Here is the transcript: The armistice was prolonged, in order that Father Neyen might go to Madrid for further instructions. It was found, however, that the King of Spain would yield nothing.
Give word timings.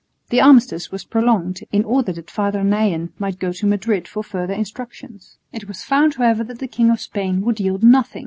The 0.31 0.41
armistice 0.41 0.91
was 0.91 1.03
prolonged, 1.03 1.59
in 1.71 1.83
order 1.85 2.11
that 2.11 2.31
Father 2.31 2.63
Neyen 2.63 3.09
might 3.19 3.37
go 3.37 3.51
to 3.53 3.67
Madrid 3.67 4.07
for 4.07 4.23
further 4.23 4.55
instructions. 4.55 5.37
It 5.53 5.67
was 5.67 5.83
found, 5.83 6.15
however, 6.15 6.43
that 6.45 6.57
the 6.57 6.67
King 6.67 6.89
of 6.89 6.99
Spain 6.99 7.41
would 7.41 7.59
yield 7.59 7.83
nothing. 7.83 8.19